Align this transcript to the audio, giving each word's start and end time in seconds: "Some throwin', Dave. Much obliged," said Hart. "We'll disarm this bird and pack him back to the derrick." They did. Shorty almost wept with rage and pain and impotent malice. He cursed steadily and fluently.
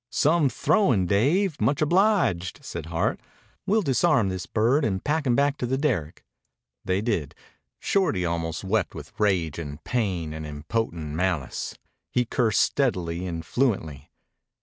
"Some 0.09 0.49
throwin', 0.49 1.05
Dave. 1.05 1.61
Much 1.61 1.79
obliged," 1.79 2.65
said 2.65 2.87
Hart. 2.87 3.19
"We'll 3.67 3.83
disarm 3.83 4.29
this 4.29 4.47
bird 4.47 4.83
and 4.83 5.03
pack 5.03 5.27
him 5.27 5.35
back 5.35 5.59
to 5.59 5.67
the 5.67 5.77
derrick." 5.77 6.25
They 6.83 7.01
did. 7.01 7.35
Shorty 7.77 8.25
almost 8.25 8.63
wept 8.63 8.95
with 8.95 9.13
rage 9.19 9.59
and 9.59 9.83
pain 9.83 10.33
and 10.33 10.43
impotent 10.43 11.13
malice. 11.13 11.75
He 12.09 12.25
cursed 12.25 12.61
steadily 12.61 13.27
and 13.27 13.45
fluently. 13.45 14.09